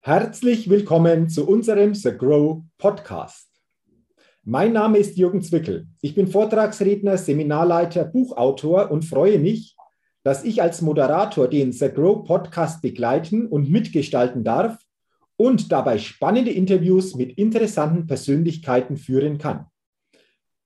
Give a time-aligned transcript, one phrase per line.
[0.00, 3.48] Herzlich willkommen zu unserem The Grow Podcast.
[4.44, 5.88] Mein Name ist Jürgen Zwickel.
[6.00, 9.76] Ich bin Vortragsredner, Seminarleiter, Buchautor und freue mich,
[10.22, 14.78] dass ich als Moderator den The Grow Podcast begleiten und mitgestalten darf
[15.36, 19.66] und dabei spannende Interviews mit interessanten Persönlichkeiten führen kann.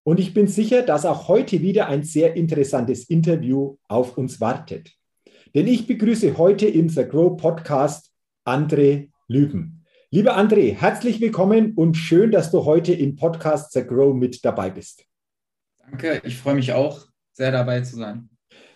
[0.04, 4.92] Und ich bin sicher, dass auch heute wieder ein sehr interessantes Interview auf uns wartet.
[5.54, 8.12] Denn ich begrüße heute im The Grow Podcast
[8.44, 9.82] André Lüben.
[10.10, 14.68] Lieber André, herzlich willkommen und schön, dass du heute im Podcast The Grow mit dabei
[14.68, 15.06] bist.
[15.78, 18.28] Danke, ich freue mich auch, sehr dabei zu sein.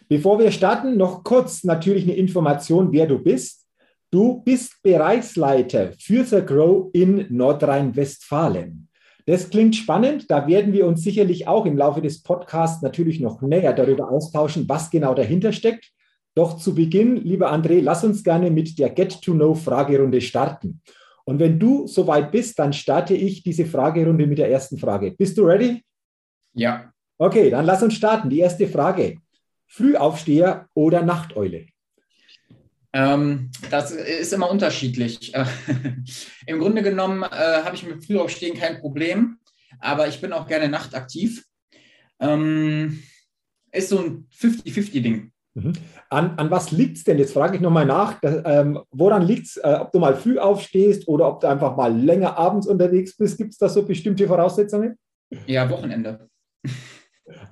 [0.08, 3.66] Bevor wir starten, noch kurz natürlich eine Information, wer du bist.
[4.10, 8.88] Du bist Bereichsleiter für The Grow in Nordrhein-Westfalen.
[9.26, 10.30] Das klingt spannend.
[10.30, 14.66] Da werden wir uns sicherlich auch im Laufe des Podcasts natürlich noch näher darüber austauschen,
[14.68, 15.92] was genau dahinter steckt.
[16.36, 20.82] Doch zu Beginn, lieber André, lass uns gerne mit der Get-to-Know-Fragerunde starten.
[21.24, 25.12] Und wenn du soweit bist, dann starte ich diese Fragerunde mit der ersten Frage.
[25.12, 25.82] Bist du ready?
[26.52, 26.92] Ja.
[27.16, 28.28] Okay, dann lass uns starten.
[28.28, 29.16] Die erste Frage.
[29.66, 31.68] Frühaufsteher oder Nachteule?
[32.92, 35.32] Ähm, das ist immer unterschiedlich.
[36.46, 39.38] Im Grunde genommen äh, habe ich mit Frühaufstehen kein Problem,
[39.80, 41.46] aber ich bin auch gerne nachtaktiv.
[42.20, 43.02] Ähm,
[43.72, 45.32] ist so ein 50-50-Ding.
[45.56, 45.72] Mhm.
[46.10, 47.18] An, an was liegt es denn?
[47.18, 48.20] Jetzt frage ich nochmal nach.
[48.20, 51.74] Das, ähm, woran liegt es, äh, ob du mal früh aufstehst oder ob du einfach
[51.74, 53.38] mal länger abends unterwegs bist?
[53.38, 54.98] Gibt es da so bestimmte Voraussetzungen?
[55.46, 56.28] Ja, Wochenende.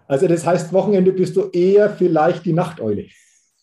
[0.06, 3.06] Also das heißt, Wochenende bist du eher vielleicht die Nachteule.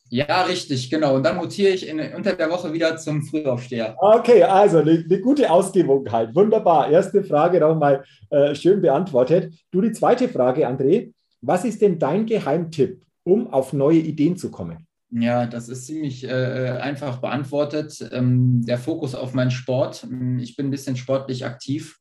[0.10, 1.16] Ja, richtig, genau.
[1.16, 3.96] Und dann mutiere ich in, unter der Woche wieder zum Frühaufsteher.
[4.00, 6.36] Okay, also eine, eine gute Ausgewogenheit.
[6.36, 6.90] Wunderbar.
[6.90, 9.54] Erste Frage nochmal äh, schön beantwortet.
[9.72, 11.14] Du, die zweite Frage, André.
[11.42, 14.88] Was ist denn dein Geheimtipp, um auf neue Ideen zu kommen?
[15.14, 18.10] Ja, das ist ziemlich äh, einfach beantwortet.
[18.14, 20.08] Ähm, der Fokus auf meinen Sport.
[20.40, 21.98] Ich bin ein bisschen sportlich aktiv.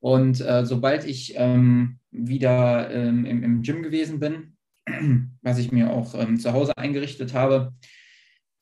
[0.00, 4.56] Und äh, sobald ich ähm, wieder ähm, im, im, Gym gewesen bin,
[5.42, 7.74] was ich mir auch ähm, zu Hause eingerichtet habe,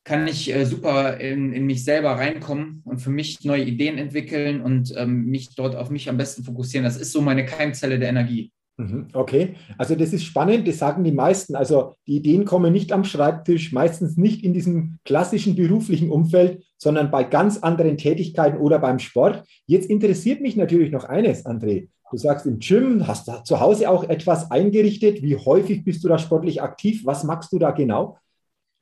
[0.05, 4.61] kann ich äh, super in, in, mich selber reinkommen und für mich neue Ideen entwickeln
[4.61, 6.85] und ähm, mich dort auf mich am besten fokussieren.
[6.85, 8.53] Das ist so meine Keimzelle der Energie.
[8.83, 11.55] Mhm, okay, also das ist spannend, das sagen die meisten.
[11.55, 17.13] Also die Ideen kommen nicht am Schreibtisch, meistens nicht in diesem klassischen beruflichen Umfeld, sondern
[17.13, 19.45] bei ganz anderen Tätigkeiten oder beim Sport.
[19.67, 21.91] Jetzt interessiert mich natürlich noch eines, André.
[22.11, 25.23] Du sagst im Gym, hast du zu Hause auch etwas eingerichtet.
[25.23, 27.03] Wie häufig bist du da sportlich aktiv?
[27.05, 28.19] Was machst du da genau?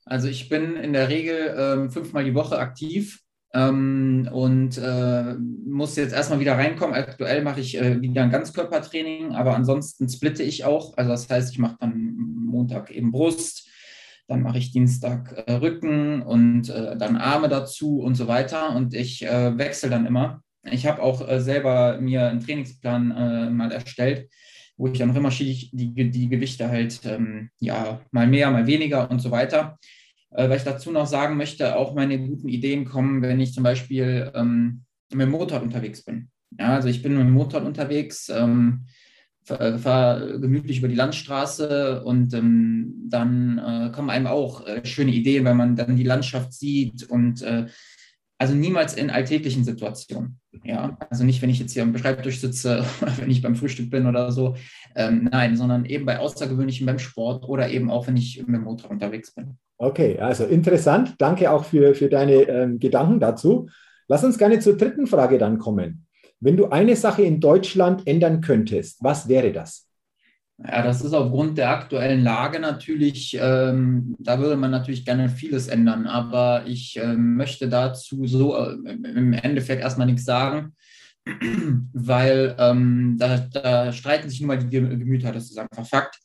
[0.07, 3.21] Also ich bin in der Regel ähm, fünfmal die Woche aktiv
[3.53, 6.95] ähm, und äh, muss jetzt erstmal wieder reinkommen.
[6.95, 10.97] Aktuell mache ich äh, wieder ein Ganzkörpertraining, aber ansonsten splitte ich auch.
[10.97, 12.15] Also das heißt, ich mache dann
[12.47, 13.69] Montag eben Brust,
[14.29, 18.77] dann mache ich Dienstag äh, Rücken und äh, dann Arme dazu und so weiter.
[18.77, 20.43] Und ich äh, wechsle dann immer.
[20.71, 24.31] Ich habe auch äh, selber mir einen Trainingsplan mal erstellt,
[24.77, 29.11] wo ich dann auch immer die, die, Gewichte halt ähm, ja mal mehr, mal weniger
[29.11, 29.79] und so weiter.
[30.31, 33.65] Äh, weil ich dazu noch sagen möchte, auch meine guten Ideen kommen, wenn ich zum
[33.65, 36.31] Beispiel ähm, mit dem Motorrad unterwegs bin.
[36.59, 38.87] Ja, also ich bin mit dem Motorrad unterwegs, ähm,
[39.45, 45.13] fahre fahr gemütlich über die Landstraße und ähm, dann äh, kommen einem auch äh, schöne
[45.13, 47.67] Ideen, weil man dann die Landschaft sieht und äh,
[48.41, 50.41] also niemals in alltäglichen Situationen.
[50.65, 52.85] Ja, also nicht, wenn ich jetzt hier am Schreibtisch sitze,
[53.19, 54.57] wenn ich beim Frühstück bin oder so.
[54.97, 58.65] Ähm, nein, sondern eben bei Außergewöhnlichen beim Sport oder eben auch, wenn ich mit dem
[58.65, 59.59] Motorrad unterwegs bin.
[59.77, 61.17] Okay, also interessant.
[61.19, 63.69] Danke auch für, für deine ähm, Gedanken dazu.
[64.09, 66.07] Lass uns gerne zur dritten Frage dann kommen.
[66.41, 69.87] Wenn du eine Sache in Deutschland ändern könntest, was wäre das?
[70.63, 75.69] Ja, das ist aufgrund der aktuellen Lage natürlich, ähm, da würde man natürlich gerne vieles
[75.69, 80.75] ändern, aber ich äh, möchte dazu so äh, im Endeffekt erstmal nichts sagen,
[81.95, 86.19] weil ähm, da, da, streiten sich nun mal die Gemüter, das ist einfach Fakt.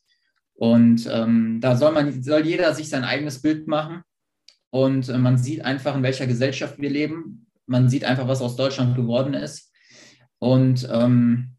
[0.53, 4.01] Und ähm, da soll man, soll jeder sich sein eigenes Bild machen.
[4.69, 7.47] Und äh, man sieht einfach, in welcher Gesellschaft wir leben.
[7.67, 9.71] Man sieht einfach, was aus Deutschland geworden ist.
[10.39, 11.54] Und ähm,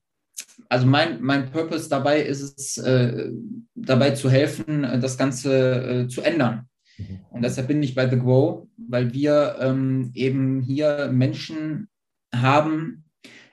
[0.69, 3.31] also mein, mein Purpose dabei ist es, äh,
[3.75, 6.69] dabei zu helfen, äh, das Ganze äh, zu ändern.
[6.99, 7.21] Mhm.
[7.31, 11.89] Und deshalb bin ich bei The Grow, weil wir ähm, eben hier Menschen
[12.35, 13.05] haben,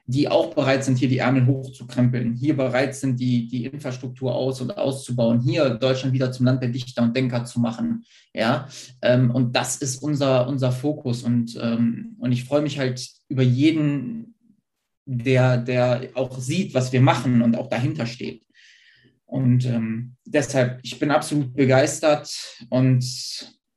[0.06, 4.60] die auch bereit sind, hier die Ärmel hochzukrempeln, hier bereit sind, die, die Infrastruktur aus-
[4.60, 8.04] und auszubauen, hier Deutschland wieder zum Land der Dichter und Denker zu machen.
[8.34, 8.68] Ja,
[9.02, 11.24] ähm, und das ist unser, unser Fokus.
[11.24, 14.33] Und, ähm, und ich freue mich halt über jeden,
[15.06, 18.44] der, der auch sieht, was wir machen und auch dahinter steht.
[19.26, 22.32] Und ähm, deshalb, ich bin absolut begeistert
[22.70, 23.04] und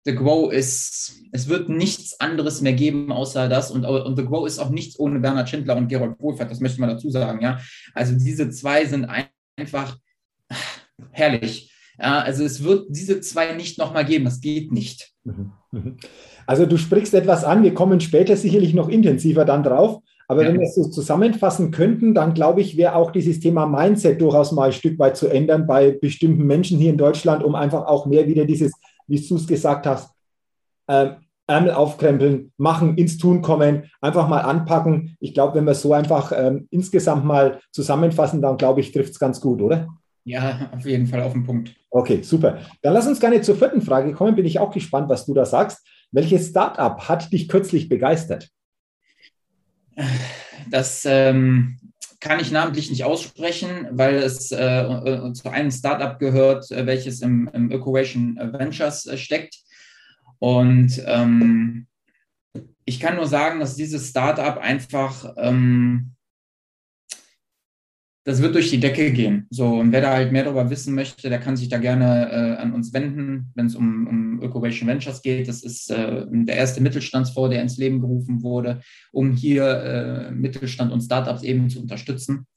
[0.04, 3.70] The Grow ist, es wird nichts anderes mehr geben außer das.
[3.70, 6.80] Und, und The Grow ist auch nichts ohne Bernhard Schindler und Gerold Wohlfahrt, das möchte
[6.80, 7.42] man dazu sagen.
[7.42, 7.58] Ja?
[7.94, 9.06] Also diese zwei sind
[9.56, 9.98] einfach
[11.10, 11.72] herrlich.
[11.98, 15.12] Ja, also es wird diese zwei nicht nochmal geben, das geht nicht.
[15.24, 15.96] Mhm, mhm.
[16.46, 20.02] Also du sprichst etwas an, wir kommen später sicherlich noch intensiver dann drauf.
[20.28, 20.48] Aber ja.
[20.48, 24.52] wenn wir es so zusammenfassen könnten, dann glaube ich, wäre auch dieses Thema Mindset durchaus
[24.52, 28.06] mal ein Stück weit zu ändern bei bestimmten Menschen hier in Deutschland, um einfach auch
[28.06, 28.72] mehr wieder dieses,
[29.06, 30.10] wie du es gesagt hast,
[30.88, 31.10] äh,
[31.48, 35.16] Ärmel aufkrempeln, machen, ins Tun kommen, einfach mal anpacken.
[35.20, 39.12] Ich glaube, wenn wir es so einfach ähm, insgesamt mal zusammenfassen, dann glaube ich, trifft
[39.12, 39.86] es ganz gut, oder?
[40.24, 41.72] Ja, auf jeden Fall auf den Punkt.
[41.88, 42.58] Okay, super.
[42.82, 44.34] Dann lass uns gerne zur vierten Frage kommen.
[44.34, 45.86] Bin ich auch gespannt, was du da sagst.
[46.10, 48.50] Welches Startup hat dich kürzlich begeistert?
[50.70, 51.78] Das ähm,
[52.20, 57.22] kann ich namentlich nicht aussprechen, weil es äh, äh zu einem Startup gehört, äh, welches
[57.22, 59.56] im, im Equation Ventures äh, steckt.
[60.38, 61.86] Und ähm,
[62.84, 66.15] ich kann nur sagen, dass dieses Startup einfach ähm,
[68.26, 69.46] das wird durch die Decke gehen.
[69.50, 72.60] So, und wer da halt mehr darüber wissen möchte, der kann sich da gerne äh,
[72.60, 75.46] an uns wenden, wenn es um, um Ökovation Ventures geht.
[75.46, 78.80] Das ist äh, der erste Mittelstandsfonds, der ins Leben gerufen wurde,
[79.12, 82.48] um hier äh, Mittelstand und Startups eben zu unterstützen.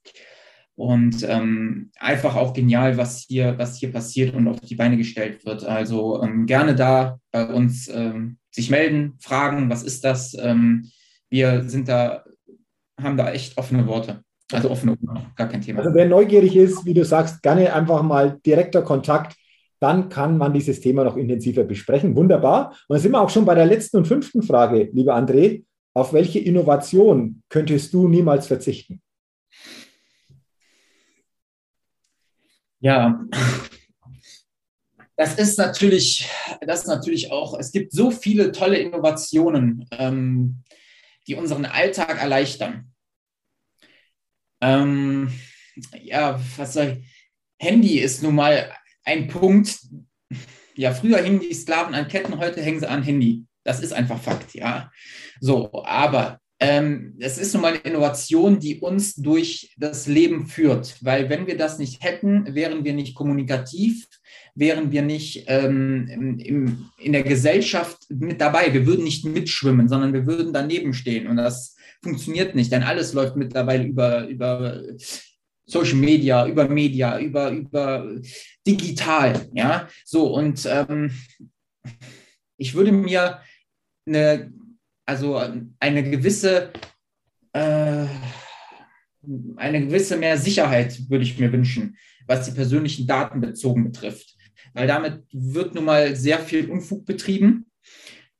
[0.74, 5.46] Und ähm, einfach auch genial, was hier, was hier passiert und auf die Beine gestellt
[5.46, 5.66] wird.
[5.66, 10.36] Also ähm, gerne da bei uns ähm, sich melden, fragen, was ist das?
[10.42, 10.90] Ähm,
[11.30, 12.24] wir sind da,
[13.00, 14.24] haben da echt offene Worte.
[14.52, 14.98] Also offene
[15.36, 15.80] gar kein Thema.
[15.80, 19.36] Also wer neugierig ist, wie du sagst, gerne einfach mal direkter Kontakt,
[19.80, 22.16] dann kann man dieses Thema noch intensiver besprechen.
[22.16, 22.70] Wunderbar.
[22.88, 25.64] Und dann sind wir auch schon bei der letzten und fünften Frage, lieber André.
[25.94, 29.02] Auf welche Innovation könntest du niemals verzichten?
[32.80, 33.26] Ja,
[35.20, 36.30] das ist natürlich,
[36.62, 40.64] das ist natürlich auch, es gibt so viele tolle Innovationen, ähm,
[41.28, 42.94] die unseren Alltag erleichtern.
[44.62, 45.32] Ähm,
[46.02, 47.10] ja, was soll ich?
[47.58, 48.72] Handy ist nun mal
[49.04, 49.80] ein Punkt.
[50.76, 53.46] Ja, früher hingen die Sklaven an Ketten, heute hängen sie an Handy.
[53.64, 54.92] Das ist einfach Fakt, ja.
[55.42, 60.98] So, aber ähm, es ist nun mal eine Innovation, die uns durch das Leben führt,
[61.02, 64.08] weil wenn wir das nicht hätten, wären wir nicht kommunikativ,
[64.56, 68.74] wären wir nicht ähm, im, in der Gesellschaft mit dabei.
[68.74, 71.28] Wir würden nicht mitschwimmen, sondern wir würden daneben stehen.
[71.28, 74.82] Und das funktioniert nicht, denn alles läuft mittlerweile über, über
[75.66, 78.20] Social Media, über Media, über, über
[78.66, 79.50] digital.
[79.54, 81.12] Ja, so und ähm,
[82.58, 83.42] ich würde mir
[84.06, 84.52] eine,
[85.06, 85.42] also
[85.80, 86.72] eine gewisse,
[87.54, 88.06] äh,
[89.58, 94.36] eine gewisse mehr Sicherheit würde ich mir wünschen, was die persönlichen Daten bezogen betrifft.
[94.74, 97.66] Weil damit wird nun mal sehr viel Unfug betrieben.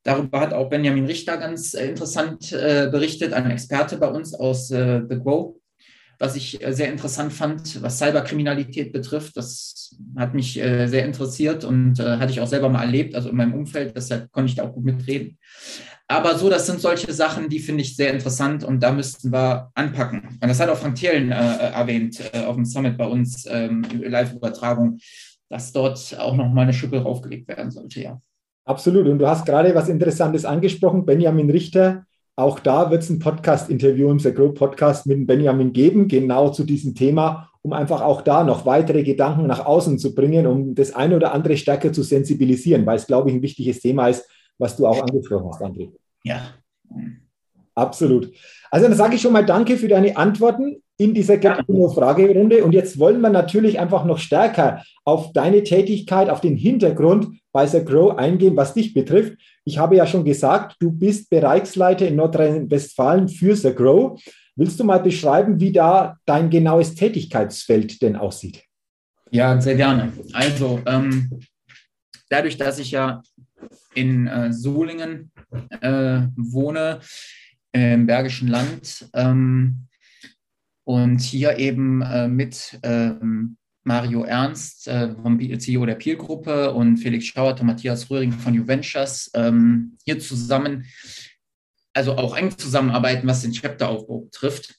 [0.04, 4.72] Darüber hat auch Benjamin Richter ganz äh, interessant äh, berichtet, ein Experte bei uns aus
[4.72, 5.56] äh, The Grow,
[6.20, 9.36] was ich äh, sehr interessant fand, was Cyberkriminalität betrifft.
[9.36, 13.30] Das hat mich äh, sehr interessiert und äh, hatte ich auch selber mal erlebt, also
[13.30, 15.38] in meinem Umfeld, deshalb konnte ich da auch gut mitreden.
[16.08, 19.70] Aber so, das sind solche Sachen, die finde ich sehr interessant und da müssten wir
[19.76, 20.40] anpacken.
[20.42, 24.98] Und das hat auch Frank Thielen erwähnt auf dem Summit bei uns, ähm, Live-Übertragung,
[25.50, 28.20] dass dort auch nochmal eine Schippe draufgelegt werden sollte, ja.
[28.70, 29.08] Absolut.
[29.08, 32.06] Und du hast gerade was Interessantes angesprochen, Benjamin Richter.
[32.36, 36.64] Auch da wird es ein Podcast-Interview im The Grow Podcast mit Benjamin geben, genau zu
[36.64, 40.94] diesem Thema, um einfach auch da noch weitere Gedanken nach außen zu bringen, um das
[40.94, 44.78] eine oder andere stärker zu sensibilisieren, weil es, glaube ich, ein wichtiges Thema ist, was
[44.78, 45.90] du auch angesprochen hast, André.
[46.24, 46.40] Ja.
[47.74, 48.32] Absolut.
[48.70, 52.64] Also dann sage ich schon mal Danke für deine Antworten in dieser Fragerunde.
[52.64, 57.66] Und jetzt wollen wir natürlich einfach noch stärker auf deine Tätigkeit, auf den Hintergrund bei
[57.66, 59.38] The Grow eingehen, was dich betrifft.
[59.66, 64.20] Ich habe ja schon gesagt, du bist Bereichsleiter in Nordrhein-Westfalen für The Grow.
[64.56, 68.64] Willst du mal beschreiben, wie da dein genaues Tätigkeitsfeld denn aussieht?
[69.32, 70.12] Ja, sehr gerne.
[70.34, 71.40] Also, ähm,
[72.30, 73.22] dadurch, dass ich ja
[73.94, 75.32] in äh, Solingen
[75.82, 77.00] äh, wohne,
[77.72, 79.88] im Bergischen Land, ähm,
[80.90, 87.26] und hier eben äh, mit ähm, Mario Ernst äh, vom CEO der Peel-Gruppe und Felix
[87.26, 90.86] Schauert und Matthias Röhring von Juventures ähm, hier zusammen,
[91.94, 94.76] also auch eng zusammenarbeiten, was den Chapteraufbau betrifft.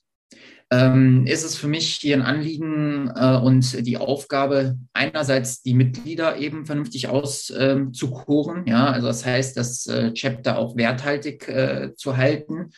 [0.73, 6.37] Ähm, ist es für mich hier ein Anliegen äh, und die Aufgabe, einerseits die Mitglieder
[6.37, 12.16] eben vernünftig auszukoren, ähm, ja, also das heißt, das äh, Chapter auch werthaltig äh, zu
[12.16, 12.71] halten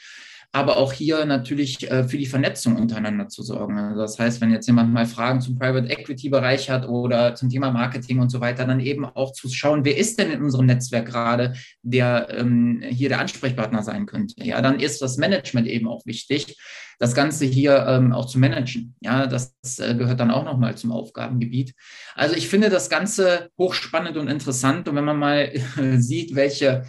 [0.54, 3.78] aber auch hier natürlich äh, für die Vernetzung untereinander zu sorgen.
[3.78, 7.48] Also das heißt, wenn jetzt jemand mal Fragen zum Private Equity Bereich hat oder zum
[7.48, 10.66] Thema Marketing und so weiter, dann eben auch zu schauen, wer ist denn in unserem
[10.66, 14.34] Netzwerk gerade, der ähm, hier der Ansprechpartner sein könnte.
[14.44, 16.58] Ja, dann ist das Management eben auch wichtig,
[16.98, 18.94] das Ganze hier ähm, auch zu managen.
[19.00, 21.74] Ja, das äh, gehört dann auch nochmal zum Aufgabengebiet.
[22.14, 24.86] Also ich finde das Ganze hochspannend und interessant.
[24.86, 26.84] Und wenn man mal äh, sieht, welche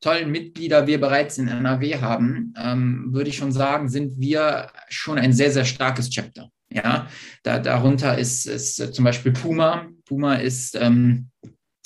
[0.00, 5.18] tollen Mitglieder wir bereits in NRW haben, ähm, würde ich schon sagen, sind wir schon
[5.18, 6.50] ein sehr, sehr starkes Chapter.
[6.70, 7.08] Ja,
[7.42, 9.86] da, darunter ist, ist zum Beispiel Puma.
[10.04, 11.30] Puma ist ähm,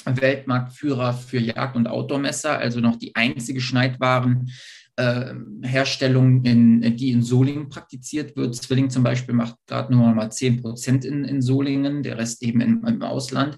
[0.05, 3.61] Weltmarktführer für Jagd- und Outdoor-Messer, also noch die einzige
[4.99, 8.55] Schneidwarenherstellung, in, die in Solingen praktiziert wird.
[8.55, 12.61] Zwilling zum Beispiel macht gerade nur mal 10 Prozent in, in Solingen, der Rest eben
[12.61, 13.57] im, im Ausland.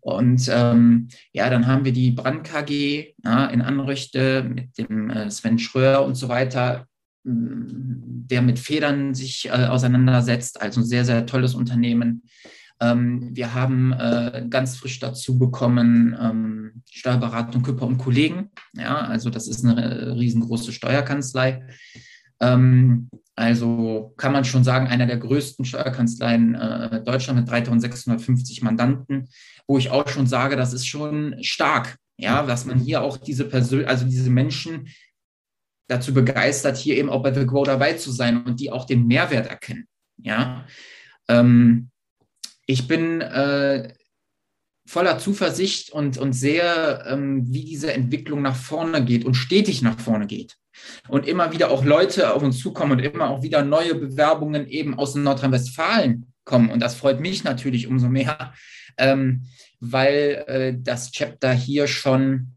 [0.00, 5.30] Und ähm, ja, dann haben wir die Brand KG ja, in Anrichte mit dem äh,
[5.30, 6.86] Sven Schröer und so weiter,
[7.24, 10.60] mm, der mit Federn sich äh, auseinandersetzt.
[10.60, 12.22] Also ein sehr, sehr tolles Unternehmen.
[12.80, 18.50] Ähm, wir haben äh, ganz frisch dazu bekommen ähm, Steuerberatung Küpper und Kollegen.
[18.74, 21.66] Ja, also das ist eine riesengroße Steuerkanzlei.
[22.40, 29.28] Ähm, also kann man schon sagen, einer der größten Steuerkanzleien äh, Deutschland mit 3650 Mandanten,
[29.66, 33.44] wo ich auch schon sage, das ist schon stark, ja, dass man hier auch diese
[33.44, 34.88] Persön also diese Menschen
[35.86, 39.06] dazu begeistert, hier eben auch bei The Grow dabei zu sein und die auch den
[39.06, 39.86] Mehrwert erkennen.
[40.22, 40.64] Ja,
[41.28, 41.89] ähm,
[42.70, 43.92] ich bin äh,
[44.86, 49.98] voller Zuversicht und, und sehr, ähm, wie diese Entwicklung nach vorne geht und stetig nach
[49.98, 50.56] vorne geht
[51.08, 54.98] und immer wieder auch Leute auf uns zukommen und immer auch wieder neue Bewerbungen eben
[54.98, 56.70] aus Nordrhein-Westfalen kommen.
[56.70, 58.54] Und das freut mich natürlich umso mehr,
[58.96, 59.46] ähm,
[59.80, 62.54] weil äh, das Chapter hier schon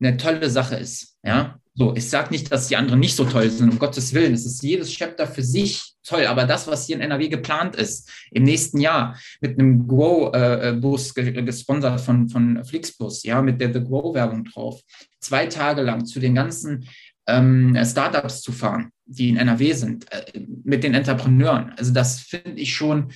[0.00, 1.18] eine tolle Sache ist.
[1.22, 4.34] Ja, so, ich sage nicht, dass die anderen nicht so toll sind, um Gottes Willen.
[4.34, 8.10] Es ist jedes Chapter für sich toll, aber das, was hier in NRW geplant ist,
[8.30, 13.82] im nächsten Jahr mit einem Grow-Bus äh, gesponsert von, von Flixbus, ja, mit der The
[13.82, 14.82] Grow-Werbung drauf,
[15.20, 16.86] zwei Tage lang zu den ganzen
[17.26, 21.72] ähm, Startups zu fahren, die in NRW sind, äh, mit den Entrepreneuren.
[21.78, 23.10] Also das finde ich schon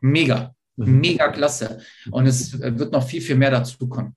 [0.00, 0.98] mega, mhm.
[0.98, 1.82] mega klasse.
[2.10, 4.16] Und es wird noch viel, viel mehr dazu kommen.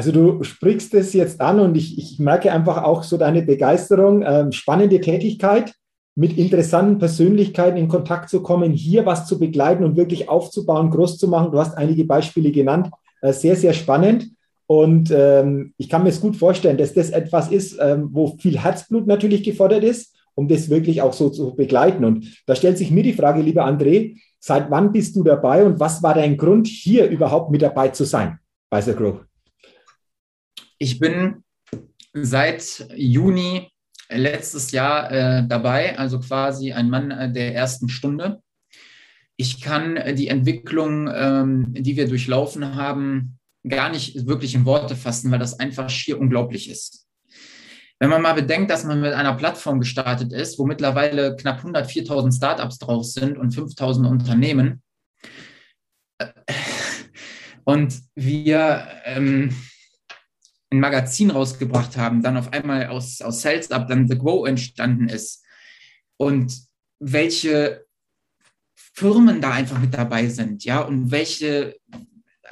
[0.00, 4.24] Also du sprichst es jetzt an und ich, ich merke einfach auch so deine Begeisterung,
[4.26, 5.74] ähm, spannende Tätigkeit,
[6.14, 11.18] mit interessanten Persönlichkeiten in Kontakt zu kommen, hier was zu begleiten und wirklich aufzubauen, groß
[11.18, 11.52] zu machen.
[11.52, 12.88] Du hast einige Beispiele genannt,
[13.20, 14.30] äh, sehr, sehr spannend.
[14.66, 18.58] Und ähm, ich kann mir es gut vorstellen, dass das etwas ist, ähm, wo viel
[18.58, 22.06] Herzblut natürlich gefordert ist, um das wirklich auch so zu begleiten.
[22.06, 25.78] Und da stellt sich mir die Frage, lieber André, seit wann bist du dabei und
[25.78, 28.38] was war dein Grund, hier überhaupt mit dabei zu sein
[28.70, 29.29] bei The Grow?
[30.82, 31.44] Ich bin
[32.14, 33.70] seit Juni
[34.08, 38.40] letztes Jahr äh, dabei, also quasi ein Mann äh, der ersten Stunde.
[39.36, 45.30] Ich kann die Entwicklung, ähm, die wir durchlaufen haben, gar nicht wirklich in Worte fassen,
[45.30, 47.06] weil das einfach schier unglaublich ist.
[47.98, 52.34] Wenn man mal bedenkt, dass man mit einer Plattform gestartet ist, wo mittlerweile knapp 104.000
[52.34, 54.82] Startups drauf sind und 5.000 Unternehmen
[56.16, 56.28] äh,
[57.64, 59.54] und wir ähm,
[60.70, 65.08] ein Magazin rausgebracht haben, dann auf einmal aus, aus Sales Up dann The Grow entstanden
[65.08, 65.44] ist
[66.16, 66.54] und
[67.00, 67.84] welche
[68.74, 71.76] Firmen da einfach mit dabei sind, ja, und welche,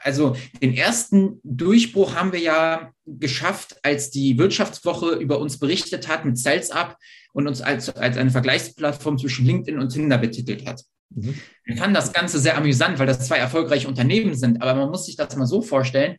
[0.03, 6.25] also den ersten Durchbruch haben wir ja geschafft, als die Wirtschaftswoche über uns berichtet hat
[6.25, 6.97] mit Sales Up
[7.33, 10.83] und uns als, als eine Vergleichsplattform zwischen LinkedIn und Tinder betitelt hat.
[11.11, 11.35] Mhm.
[11.65, 15.07] Ich fand das Ganze sehr amüsant, weil das zwei erfolgreiche Unternehmen sind, aber man muss
[15.07, 16.17] sich das mal so vorstellen,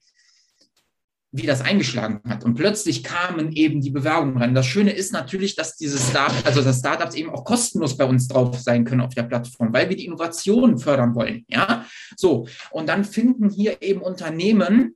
[1.31, 2.43] wie das eingeschlagen hat.
[2.43, 4.55] Und plötzlich kamen eben die Bewerbungen rein.
[4.55, 8.27] Das Schöne ist natürlich, dass diese Start also dass Startups eben auch kostenlos bei uns
[8.27, 11.45] drauf sein können auf der Plattform, weil wir die Innovation fördern wollen.
[11.47, 11.85] Ja,
[12.17, 12.47] so.
[12.71, 14.95] Und dann finden hier eben Unternehmen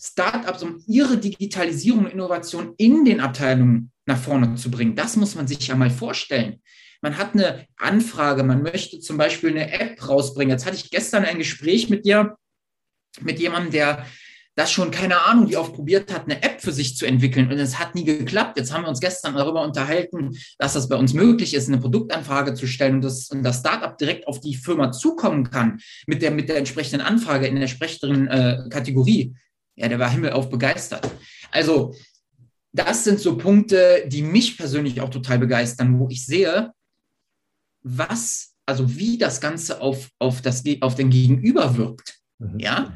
[0.00, 4.94] Startups, um ihre Digitalisierung und Innovation in den Abteilungen nach vorne zu bringen.
[4.94, 6.62] Das muss man sich ja mal vorstellen.
[7.02, 10.50] Man hat eine Anfrage, man möchte zum Beispiel eine App rausbringen.
[10.50, 12.36] Jetzt hatte ich gestern ein Gespräch mit dir,
[13.20, 14.06] mit jemandem, der
[14.56, 17.58] das schon, keine Ahnung, wie oft probiert hat, eine App für sich zu entwickeln und
[17.58, 18.58] es hat nie geklappt.
[18.58, 22.54] Jetzt haben wir uns gestern darüber unterhalten, dass das bei uns möglich ist, eine Produktanfrage
[22.54, 26.30] zu stellen und das, und das Startup direkt auf die Firma zukommen kann mit der,
[26.30, 29.34] mit der entsprechenden Anfrage in der entsprechenden äh, Kategorie.
[29.76, 31.06] Ja, der war himmelauf begeistert.
[31.50, 31.94] Also,
[32.72, 36.72] das sind so Punkte, die mich persönlich auch total begeistern, wo ich sehe,
[37.82, 42.18] was, also wie das Ganze auf, auf, das, auf den Gegenüber wirkt.
[42.38, 42.58] Mhm.
[42.58, 42.94] Ja,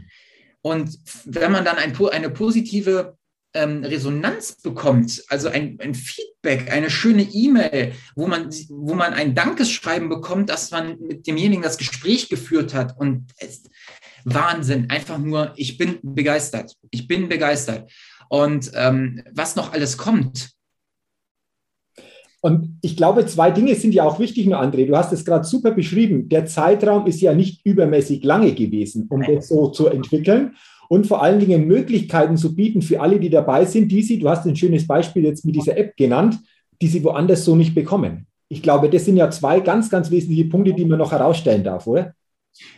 [0.63, 3.17] und wenn man dann ein, eine positive
[3.55, 9.35] ähm, Resonanz bekommt, also ein, ein Feedback, eine schöne E-Mail, wo man, wo man ein
[9.35, 13.65] Dankeschreiben bekommt, dass man mit demjenigen das Gespräch geführt hat und es,
[14.25, 17.91] Wahnsinn, einfach nur, ich bin begeistert, ich bin begeistert.
[18.29, 20.51] Und ähm, was noch alles kommt,
[22.41, 24.87] und ich glaube, zwei Dinge sind ja auch wichtig, nur André.
[24.87, 26.29] Du hast es gerade super beschrieben.
[26.31, 30.55] Der Zeitraum ist ja nicht übermäßig lange gewesen, um das so zu entwickeln
[30.89, 34.29] und vor allen Dingen Möglichkeiten zu bieten für alle, die dabei sind, die sie, du
[34.29, 36.39] hast ein schönes Beispiel jetzt mit dieser App genannt,
[36.81, 38.27] die sie woanders so nicht bekommen.
[38.49, 41.87] Ich glaube, das sind ja zwei ganz, ganz wesentliche Punkte, die man noch herausstellen darf,
[41.87, 42.15] oder?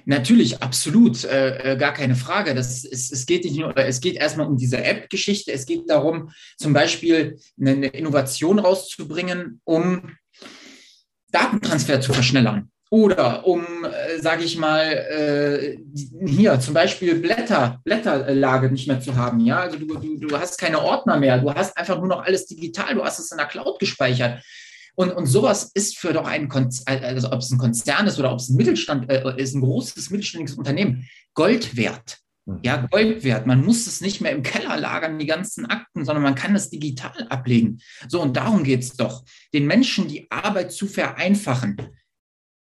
[0.04, 2.54] Natürlich, absolut, äh, äh, gar keine Frage.
[2.54, 5.52] Das ist, es geht nicht nur, es geht erstmal um diese App-Geschichte.
[5.52, 10.16] Es geht darum, zum Beispiel eine Innovation rauszubringen, um
[11.30, 12.68] Datentransfer zu verschnellern.
[12.90, 15.78] Oder um, äh, sage ich mal, äh,
[16.26, 19.40] hier zum Beispiel Blätter, Blätterlage nicht mehr zu haben.
[19.40, 21.38] Ja, also du, du, du hast keine Ordner mehr.
[21.38, 22.94] Du hast einfach nur noch alles digital.
[22.94, 24.44] Du hast es in der Cloud gespeichert.
[24.94, 28.32] Und, und sowas ist für doch einen Konzern, also ob es ein Konzern ist oder
[28.32, 32.18] ob es ein Mittelstand äh, ist, ein großes mittelständiges Unternehmen, Gold wert.
[32.44, 32.60] Mhm.
[32.62, 33.46] Ja, Gold wert.
[33.46, 36.68] Man muss es nicht mehr im Keller lagern, die ganzen Akten, sondern man kann es
[36.68, 37.80] digital ablegen.
[38.08, 41.76] So, und darum geht es doch, den Menschen die Arbeit zu vereinfachen.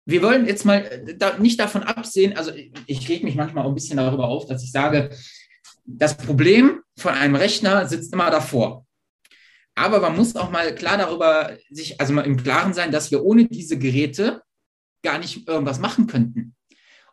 [0.08, 2.52] Wir wollen jetzt mal äh, da nicht davon absehen, also
[2.88, 5.10] ich reg mich manchmal auch ein bisschen darüber auf, dass ich sage,
[5.86, 8.86] das Problem von einem Rechner sitzt immer davor.
[9.76, 13.24] Aber man muss auch mal klar darüber sich, also mal im Klaren sein, dass wir
[13.24, 14.42] ohne diese Geräte
[15.04, 16.56] gar nicht irgendwas machen könnten.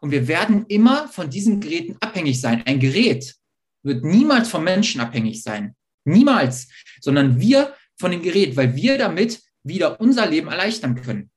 [0.01, 2.63] Und wir werden immer von diesen Geräten abhängig sein.
[2.65, 3.35] Ein Gerät
[3.83, 5.77] wird niemals vom Menschen abhängig sein.
[6.05, 6.69] Niemals.
[7.01, 11.31] Sondern wir von dem Gerät, weil wir damit wieder unser Leben erleichtern können.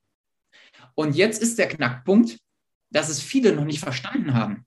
[0.96, 2.40] Und jetzt ist der Knackpunkt,
[2.90, 4.66] dass es viele noch nicht verstanden haben.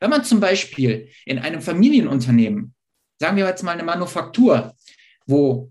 [0.00, 2.74] Wenn man zum Beispiel in einem Familienunternehmen,
[3.20, 4.74] sagen wir jetzt mal eine Manufaktur,
[5.26, 5.70] wo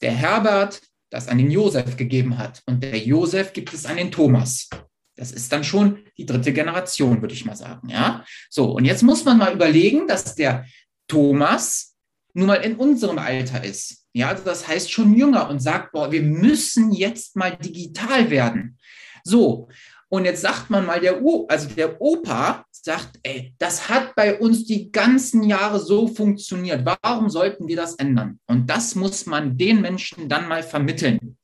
[0.00, 0.80] der Herbert
[1.10, 4.68] das an den Josef gegeben hat und der Josef gibt es an den Thomas.
[5.16, 7.88] Das ist dann schon die dritte Generation, würde ich mal sagen.
[7.88, 10.64] Ja, so und jetzt muss man mal überlegen, dass der
[11.08, 11.96] Thomas
[12.32, 14.06] nun mal in unserem Alter ist.
[14.12, 18.78] Ja, also das heißt schon jünger und sagt, boah, wir müssen jetzt mal digital werden.
[19.24, 19.68] So,
[20.12, 24.40] und jetzt sagt man mal, der, o also der Opa sagt, ey, das hat bei
[24.40, 26.84] uns die ganzen Jahre so funktioniert.
[26.84, 28.40] Warum sollten wir das ändern?
[28.48, 31.38] Und das muss man den Menschen dann mal vermitteln.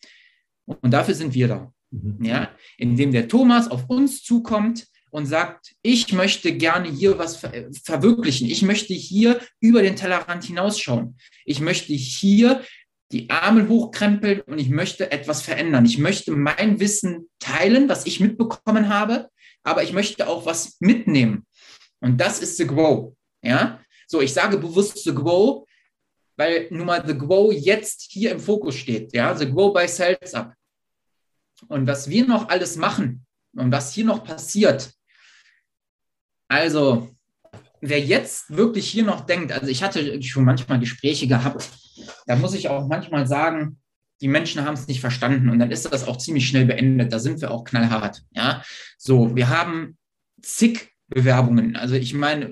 [0.64, 1.72] Und dafür sind wir da.
[1.92, 2.24] Mhm.
[2.24, 7.70] Ja, indem der Thomas auf uns zukommt und sagt, ich möchte gerne hier was ver
[7.84, 8.48] verwirklichen.
[8.48, 11.16] Ich möchte hier über den Tellerrand hinausschauen.
[11.44, 12.62] Ich möchte hier
[13.12, 15.84] die Arme hochkrempeln und ich möchte etwas verändern.
[15.84, 19.30] Ich möchte mein Wissen teilen, was ich mitbekommen habe,
[19.62, 21.46] aber ich möchte auch was mitnehmen.
[22.00, 23.14] Und das ist The Grow.
[23.42, 25.66] Ja, so ich sage bewusst The Grow,
[26.36, 29.14] weil nun mal The Grow jetzt hier im Fokus steht.
[29.14, 30.54] Ja, The Grow by Sales Up.
[31.68, 34.92] Und was wir noch alles machen und was hier noch passiert,
[36.48, 37.16] also
[37.80, 41.68] wer jetzt wirklich hier noch denkt, also ich hatte schon manchmal Gespräche gehabt,
[42.26, 43.78] da muss ich auch manchmal sagen,
[44.20, 47.12] die Menschen haben es nicht verstanden und dann ist das auch ziemlich schnell beendet.
[47.12, 48.22] Da sind wir auch knallhart.
[48.30, 48.62] Ja,
[48.96, 49.98] so, wir haben
[50.40, 51.76] zig Bewerbungen.
[51.76, 52.48] Also ich meine,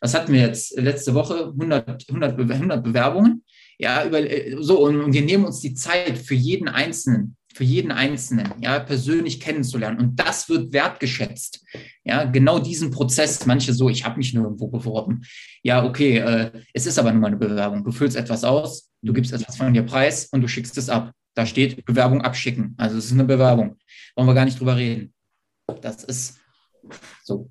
[0.00, 1.52] was hatten wir jetzt letzte Woche?
[1.58, 3.44] 100, 100, 100 Bewerbungen.
[3.78, 4.20] Ja, über,
[4.62, 9.40] so, und wir nehmen uns die Zeit für jeden Einzelnen für jeden Einzelnen, ja, persönlich
[9.40, 9.98] kennenzulernen.
[9.98, 11.64] Und das wird wertgeschätzt.
[12.04, 13.46] Ja, genau diesen Prozess.
[13.46, 15.22] Manche so, ich habe mich nur irgendwo beworben.
[15.62, 17.82] Ja, okay, äh, es ist aber nur mal eine Bewerbung.
[17.82, 21.12] Du füllst etwas aus, du gibst etwas von dir preis und du schickst es ab.
[21.34, 22.74] Da steht Bewerbung abschicken.
[22.76, 23.78] Also es ist eine Bewerbung.
[24.16, 25.14] Wollen wir gar nicht drüber reden.
[25.80, 26.38] Das ist
[27.24, 27.50] so.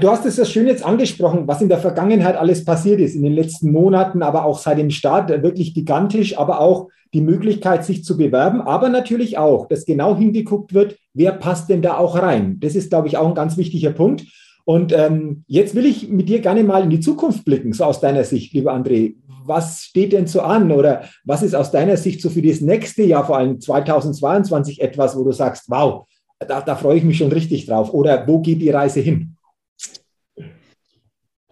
[0.00, 3.22] Du hast es ja schön jetzt angesprochen, was in der Vergangenheit alles passiert ist, in
[3.22, 8.04] den letzten Monaten, aber auch seit dem Start, wirklich gigantisch, aber auch die Möglichkeit, sich
[8.04, 12.58] zu bewerben, aber natürlich auch, dass genau hingeguckt wird, wer passt denn da auch rein.
[12.60, 14.24] Das ist, glaube ich, auch ein ganz wichtiger Punkt.
[14.64, 18.00] Und ähm, jetzt will ich mit dir gerne mal in die Zukunft blicken, so aus
[18.00, 19.14] deiner Sicht, lieber André.
[19.46, 23.02] Was steht denn so an oder was ist aus deiner Sicht so für das nächste
[23.02, 26.06] Jahr, vor allem 2022, etwas, wo du sagst, wow,
[26.38, 27.94] da, da freue ich mich schon richtig drauf?
[27.94, 29.37] Oder wo geht die Reise hin?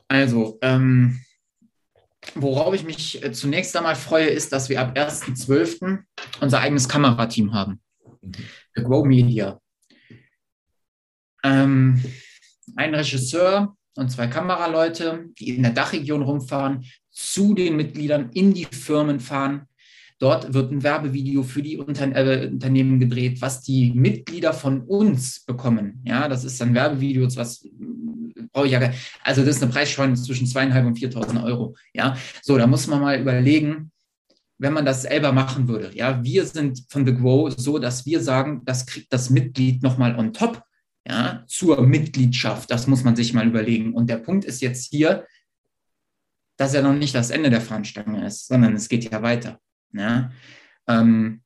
[0.09, 1.21] Also, ähm,
[2.35, 5.99] worauf ich mich äh, zunächst einmal freue, ist, dass wir ab 1.12.
[6.41, 7.81] unser eigenes Kamerateam haben.
[8.75, 9.61] The Grow Media.
[11.45, 12.03] Ähm,
[12.75, 18.67] ein Regisseur und zwei Kameraleute, die in der Dachregion rumfahren, zu den Mitgliedern in die
[18.67, 19.67] Firmen fahren.
[20.19, 25.45] Dort wird ein Werbevideo für die Unter äh, Unternehmen gedreht, was die Mitglieder von uns
[25.45, 26.03] bekommen.
[26.05, 27.69] Ja, das ist ein Werbevideo, was
[28.57, 28.91] brauche ich ja,
[29.23, 31.77] also das ist eine Preisspanne zwischen zweieinhalb und 4.000 Euro.
[31.93, 33.93] Ja, so, da muss man mal überlegen,
[34.57, 35.91] wenn man das selber machen würde.
[35.95, 40.19] Ja, wir sind von The Grow so, dass wir sagen, das kriegt das Mitglied nochmal
[40.19, 40.63] on top,
[41.07, 42.71] ja, zur Mitgliedschaft.
[42.71, 43.93] Das muss man sich mal überlegen.
[43.93, 45.27] Und der Punkt ist jetzt hier,
[46.57, 49.61] dass ja noch nicht das Ende der Fahnenstange ist, sondern es geht ja weiter.
[49.93, 50.33] Ja.
[50.89, 51.43] Ähm,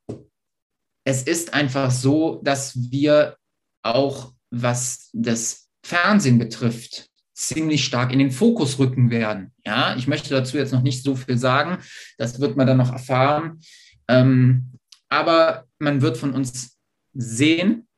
[1.05, 3.37] es ist einfach so, dass wir
[3.83, 9.53] auch, was das Fernsehen betrifft, ziemlich stark in den Fokus rücken werden.
[9.65, 11.79] Ja, ich möchte dazu jetzt noch nicht so viel sagen.
[12.19, 13.61] Das wird man dann noch erfahren.
[14.09, 14.73] Ähm,
[15.09, 16.79] aber man wird von uns
[17.15, 17.89] sehen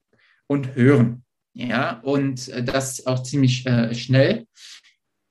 [0.46, 1.24] und hören.
[1.54, 4.46] Ja, und äh, das auch ziemlich äh, schnell.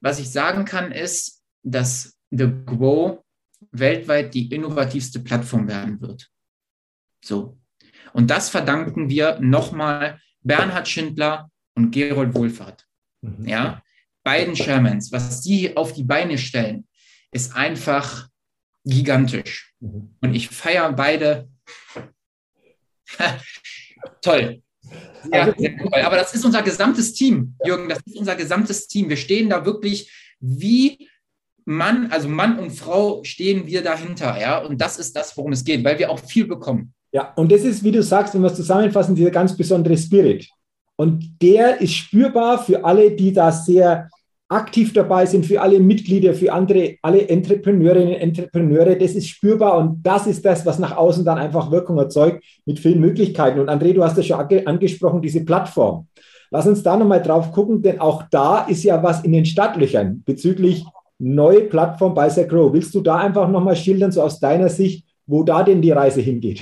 [0.02, 3.24] Was ich sagen kann, ist, dass The Grow
[3.72, 6.30] weltweit die innovativste Plattform werden wird.
[7.24, 7.58] So.
[8.14, 12.86] Und das verdanken wir nochmal Bernhard Schindler und Gerold Wohlfahrt.
[13.22, 13.48] Mhm.
[13.48, 13.82] Ja,
[14.24, 16.88] beiden Shermans, was sie auf die Beine stellen,
[17.32, 18.28] ist einfach
[18.86, 19.74] gigantisch.
[19.80, 20.16] Mhm.
[20.22, 21.50] Und ich feiere beide.
[24.22, 24.62] Toll.
[25.32, 26.02] Ja, also sehr cool.
[26.02, 29.10] Aber das ist unser gesamtes Team, Jürgen, das ist unser gesamtes Team.
[29.10, 31.08] Wir stehen da wirklich wie
[31.66, 34.60] Mann, also Mann und Frau stehen wir dahinter, ja.
[34.60, 36.94] Und das ist das, worum es geht, weil wir auch viel bekommen.
[37.12, 40.50] Ja, und das ist, wie du sagst, wenn wir es zusammenfassen, dieser ganz besondere Spirit.
[41.02, 44.08] Und der ist spürbar für alle, die da sehr
[44.50, 48.96] aktiv dabei sind, für alle Mitglieder, für andere, alle Entrepreneurinnen und Entrepreneure.
[48.96, 52.78] Das ist spürbar und das ist das, was nach außen dann einfach Wirkung erzeugt mit
[52.78, 53.60] vielen Möglichkeiten.
[53.60, 54.38] Und André, du hast das schon
[54.68, 56.06] angesprochen, diese Plattform.
[56.52, 60.22] Lass uns da nochmal drauf gucken, denn auch da ist ja was in den Stadtlöchern
[60.24, 60.86] bezüglich
[61.18, 62.72] neue Plattform bei Grow.
[62.74, 66.22] Willst du da einfach nochmal schildern, so aus deiner Sicht, wo da denn die Reise
[66.22, 66.62] hingeht?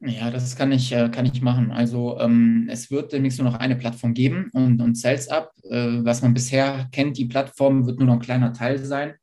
[0.00, 1.72] Ja, das kann ich, äh, kann ich machen.
[1.72, 6.04] Also ähm, es wird demnächst nur noch eine Plattform geben und, und Sales Up, äh,
[6.04, 9.14] was man bisher kennt, die Plattform wird nur noch ein kleiner Teil sein.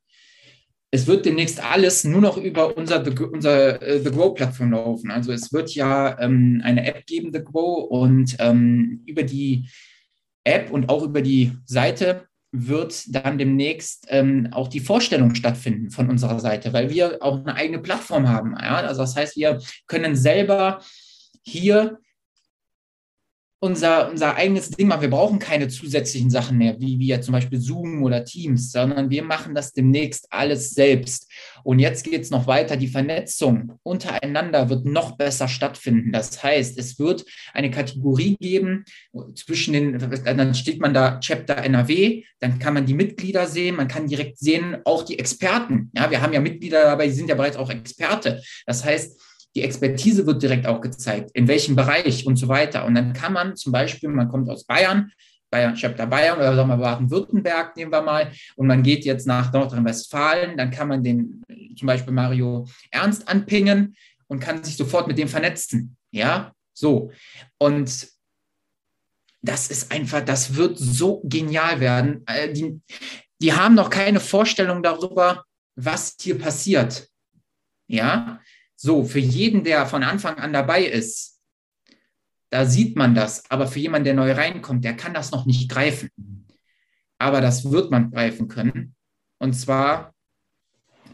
[0.92, 5.12] Es wird demnächst alles nur noch über unser, unser uh, The Grow-Plattform laufen.
[5.12, 9.68] Also es wird ja ähm, eine App geben, The Grow, und ähm, über die
[10.46, 16.10] App und auch über die Seite wird dann demnächst ähm, auch die Vorstellung stattfinden von
[16.10, 18.56] unserer Seite, weil wir auch eine eigene Plattform haben.
[18.60, 18.78] Ja?
[18.78, 20.80] Also das heißt, wir können selber
[21.44, 22.00] hier
[23.66, 25.02] unser, unser eigenes Ding machen.
[25.02, 29.24] Wir brauchen keine zusätzlichen Sachen mehr, wie wir zum Beispiel Zoom oder Teams, sondern wir
[29.24, 31.30] machen das demnächst alles selbst.
[31.64, 32.78] Und jetzt geht es noch weiter.
[32.78, 36.12] Die Vernetzung untereinander wird noch besser stattfinden.
[36.12, 38.86] Das heißt, es wird eine Kategorie geben
[39.34, 43.88] zwischen den, dann steht man da Chapter NRW, dann kann man die Mitglieder sehen, man
[43.88, 45.92] kann direkt sehen, auch die Experten.
[45.96, 48.44] Ja, wir haben ja Mitglieder dabei, die sind ja bereits auch Experte.
[48.68, 49.20] Das heißt,
[49.56, 52.86] die Expertise wird direkt auch gezeigt, in welchem Bereich und so weiter.
[52.86, 55.12] Und dann kann man zum Beispiel, man kommt aus Bayern,
[55.50, 59.54] Bayern, Chapter Bayern oder sagen wir Baden-Württemberg, nehmen wir mal, und man geht jetzt nach
[59.54, 61.44] Nordrhein-Westfalen, dann kann man den
[61.78, 63.96] zum Beispiel Mario Ernst anpingen
[64.28, 65.96] und kann sich sofort mit dem vernetzen.
[66.12, 67.12] Ja, so.
[67.58, 68.10] Und
[69.42, 72.24] das ist einfach, das wird so genial werden.
[72.26, 72.82] Äh, die,
[73.42, 77.08] die haben noch keine Vorstellung darüber, was hier passiert.
[77.88, 78.42] Ja,
[78.86, 81.42] so, für jeden, der von Anfang an dabei ist,
[82.52, 83.50] da sieht man das.
[83.50, 86.10] Aber für jemanden, der neu reinkommt, der kann das noch nicht greifen.
[87.18, 88.96] Aber das wird man greifen können.
[89.40, 90.14] Und zwar,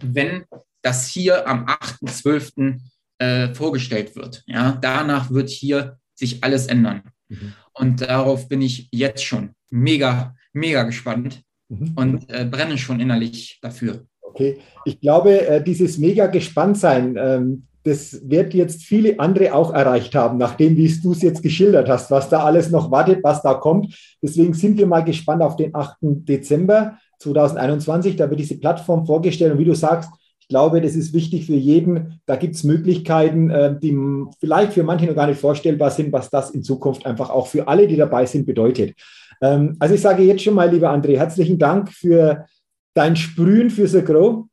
[0.01, 0.43] wenn
[0.81, 2.79] das hier am 8.12.
[3.21, 4.43] Äh, vorgestellt wird.
[4.47, 7.03] Ja, danach wird hier sich alles ändern.
[7.29, 7.53] Mhm.
[7.71, 11.91] Und darauf bin ich jetzt schon mega, mega gespannt mhm.
[11.93, 14.07] und äh, brenne schon innerlich dafür.
[14.33, 19.73] Okay, ich glaube, äh, dieses mega gespannt sein, ähm, das wird jetzt viele andere auch
[19.73, 23.41] erreicht haben, nachdem, wie du es jetzt geschildert hast, was da alles noch wartet, was
[23.41, 23.93] da kommt.
[24.21, 25.97] Deswegen sind wir mal gespannt auf den 8.
[26.01, 28.15] Dezember 2021.
[28.15, 29.51] Da wird diese Plattform vorgestellt.
[29.51, 32.21] Und wie du sagst, ich glaube, das ist wichtig für jeden.
[32.25, 33.97] Da gibt es Möglichkeiten, äh, die
[34.39, 37.67] vielleicht für manche noch gar nicht vorstellbar sind, was das in Zukunft einfach auch für
[37.67, 38.93] alle, die dabei sind, bedeutet.
[39.41, 42.45] Ähm, also ich sage jetzt schon mal, lieber André, herzlichen Dank für
[42.93, 44.45] dein Sprühen für The Grow.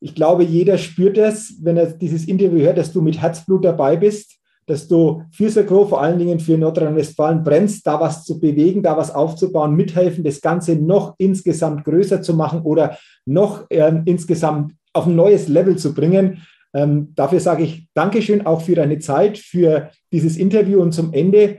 [0.00, 3.96] Ich glaube, jeder spürt es, wenn er dieses Interview hört, dass du mit Herzblut dabei
[3.96, 8.40] bist, dass du für The Grow, vor allen Dingen für Nordrhein-Westfalen brennst, da was zu
[8.40, 14.02] bewegen, da was aufzubauen, mithelfen, das Ganze noch insgesamt größer zu machen oder noch ähm,
[14.04, 16.42] insgesamt auf ein neues Level zu bringen.
[16.74, 21.58] Ähm, dafür sage ich Dankeschön auch für deine Zeit, für dieses Interview und zum Ende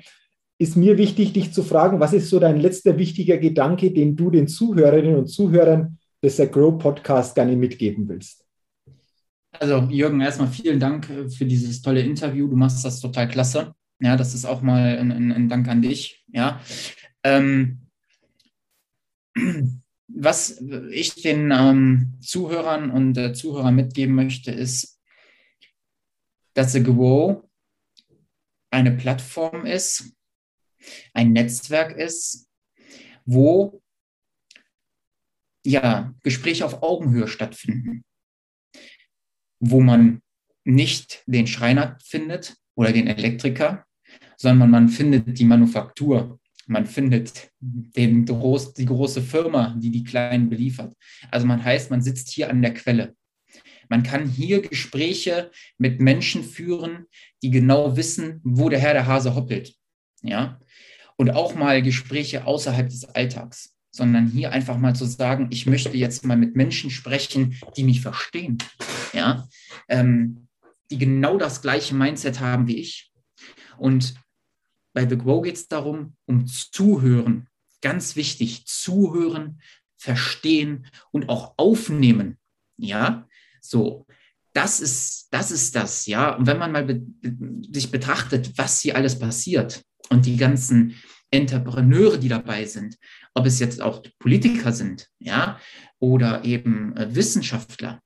[0.60, 4.32] ist mir wichtig, dich zu fragen, was ist so dein letzter wichtiger Gedanke, den du
[4.32, 8.46] den Zuhörerinnen und Zuhörern des der Grow Podcast gerne mitgeben willst?
[9.52, 12.48] Also Jürgen, erstmal vielen Dank äh, für dieses tolle Interview.
[12.48, 13.74] Du machst das total klasse.
[14.00, 16.24] Ja, das ist auch mal ein, ein, ein Dank an dich.
[16.28, 16.62] Ja.
[17.24, 17.88] Ähm,
[20.08, 25.00] was ich den ähm, Zuhörern und äh, Zuhörern mitgeben möchte, ist,
[26.54, 27.44] dass The Grow
[28.72, 30.12] eine Plattform ist,
[31.14, 32.48] ein Netzwerk ist,
[33.26, 33.82] wo
[35.68, 38.06] ja, Gespräche auf Augenhöhe stattfinden,
[39.60, 40.22] wo man
[40.64, 43.86] nicht den Schreiner findet oder den Elektriker,
[44.38, 50.94] sondern man findet die Manufaktur, man findet den die große Firma, die die Kleinen beliefert.
[51.32, 53.16] Also man heißt, man sitzt hier an der Quelle.
[53.90, 57.08] Man kann hier Gespräche mit Menschen führen,
[57.42, 59.76] die genau wissen, wo der Herr der Hase hoppelt.
[60.22, 60.60] Ja?
[61.18, 65.98] Und auch mal Gespräche außerhalb des Alltags, sondern hier einfach mal zu sagen, ich möchte
[65.98, 68.60] jetzt mal mit Menschen sprechen, die mich verstehen.
[69.12, 69.48] Ja?
[69.90, 70.48] Ähm,
[70.92, 73.12] die genau das gleiche Mindset haben wie ich.
[73.78, 74.14] Und
[74.94, 77.48] bei The Grow geht es darum, um Zuhören.
[77.82, 79.62] Ganz wichtig, zuhören,
[79.98, 82.38] verstehen und auch aufnehmen.
[82.78, 83.28] Ja,
[83.62, 84.06] so.
[84.54, 86.34] Das ist, das ist das, ja.
[86.36, 87.04] Und wenn man mal be
[87.72, 90.96] sich betrachtet, was hier alles passiert und die ganzen
[91.32, 92.98] Entrepreneure, die dabei sind,
[93.34, 95.60] ob es jetzt auch Politiker sind, ja,
[96.00, 98.02] oder eben äh, Wissenschaftler.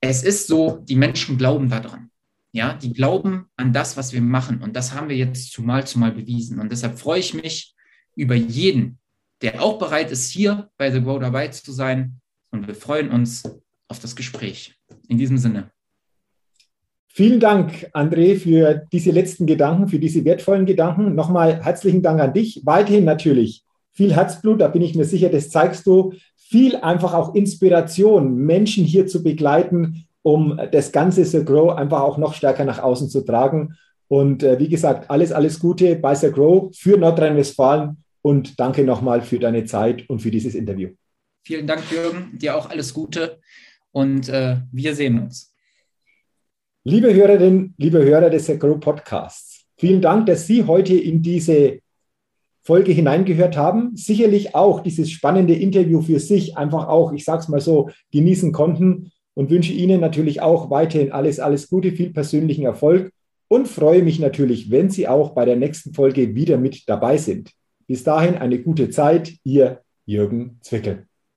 [0.00, 2.10] Es ist so, die Menschen glauben daran.
[2.52, 4.62] Ja, die glauben an das, was wir machen.
[4.62, 6.60] Und das haben wir jetzt zumal zumal bewiesen.
[6.60, 7.74] Und deshalb freue ich mich
[8.16, 8.98] über jeden,
[9.42, 12.20] der auch bereit ist, hier bei The Grow dabei zu sein.
[12.50, 13.42] Und wir freuen uns
[13.88, 14.78] auf das Gespräch.
[15.08, 15.70] In diesem Sinne.
[17.08, 21.14] Vielen Dank, André, für diese letzten Gedanken, für diese wertvollen Gedanken.
[21.14, 22.62] Nochmal herzlichen Dank an dich.
[22.64, 26.12] Weiterhin natürlich viel Herzblut, da bin ich mir sicher, das zeigst du.
[26.36, 32.16] Viel einfach auch Inspiration, Menschen hier zu begleiten, um das ganze The Grow einfach auch
[32.16, 33.74] noch stärker nach außen zu tragen.
[34.06, 39.20] Und äh, wie gesagt, alles, alles Gute bei The Grow für Nordrhein-Westfalen und danke nochmal
[39.22, 40.90] für deine Zeit und für dieses Interview.
[41.44, 42.38] Vielen Dank, Jürgen.
[42.38, 43.40] Dir auch alles Gute
[43.90, 45.52] und äh, wir sehen uns.
[46.90, 51.80] Liebe Hörerinnen, liebe Hörer des Grow Podcasts, vielen Dank, dass Sie heute in diese
[52.62, 53.94] Folge hineingehört haben.
[53.94, 58.52] Sicherlich auch dieses spannende Interview für sich einfach auch, ich sage es mal so, genießen
[58.52, 63.12] konnten und wünsche Ihnen natürlich auch weiterhin alles, alles Gute, viel persönlichen Erfolg
[63.48, 67.50] und freue mich natürlich, wenn Sie auch bei der nächsten Folge wieder mit dabei sind.
[67.86, 71.06] Bis dahin eine gute Zeit, Ihr Jürgen Zwickel.